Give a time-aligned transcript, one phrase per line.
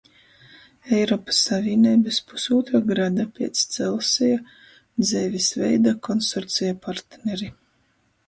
[0.99, 4.39] Eiropys Savīneibys pusūtra grada piec Celseja
[5.05, 7.51] dzeivis veida konsorceja partneri.